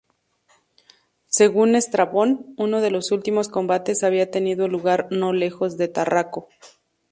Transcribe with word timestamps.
Según 1.27 1.75
Estrabón 1.75 2.55
uno 2.57 2.81
de 2.81 2.89
los 2.89 3.11
últimos 3.11 3.49
combates 3.49 4.01
había 4.03 4.31
tenido 4.31 4.67
lugar 4.67 5.07
no 5.11 5.31
lejos 5.31 5.77
de 5.77 5.89
Tarraco. 5.89 6.47